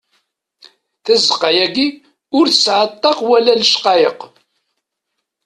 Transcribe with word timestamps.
Tazeqqa-agi 1.05 1.87
ur 2.37 2.45
tesɛa 2.49 2.85
ṭṭaq 2.93 3.17
wala 3.29 3.53
lecqayeq. 3.61 4.19